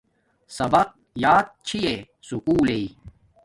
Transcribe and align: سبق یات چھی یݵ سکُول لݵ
سبق 0.57 0.87
یات 1.23 1.47
چھی 1.67 1.79
یݵ 1.85 1.97
سکُول 2.27 2.59
لݵ 2.67 2.83